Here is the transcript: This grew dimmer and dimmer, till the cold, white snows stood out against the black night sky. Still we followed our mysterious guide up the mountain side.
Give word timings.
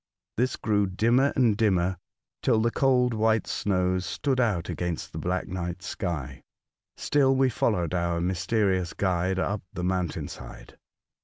This 0.35 0.55
grew 0.55 0.87
dimmer 0.87 1.31
and 1.35 1.55
dimmer, 1.55 1.97
till 2.41 2.59
the 2.59 2.71
cold, 2.71 3.13
white 3.13 3.45
snows 3.45 4.03
stood 4.03 4.39
out 4.39 4.67
against 4.67 5.11
the 5.11 5.19
black 5.19 5.47
night 5.47 5.83
sky. 5.83 6.41
Still 6.97 7.35
we 7.35 7.51
followed 7.51 7.93
our 7.93 8.19
mysterious 8.19 8.93
guide 8.93 9.37
up 9.37 9.61
the 9.71 9.83
mountain 9.83 10.27
side. 10.27 10.79